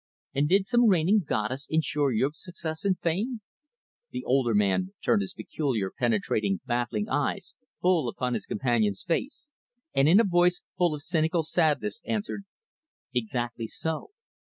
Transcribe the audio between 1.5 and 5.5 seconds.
insure your success and fame?" The older man turned his